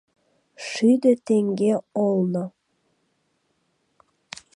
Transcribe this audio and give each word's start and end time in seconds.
ШӰДӦ 0.67 1.13
ТЕҤГЕ 1.25 1.73
ОЛНО 2.05 2.45